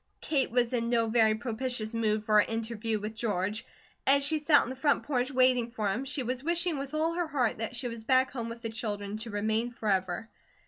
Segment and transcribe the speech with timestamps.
[0.19, 3.63] Kate was in no very propitious mood for her interview with George.
[4.07, 7.13] As she sat on the front porch waiting for him, she was wishing with all
[7.13, 10.27] her heart that she was back home with the children, to remain forever.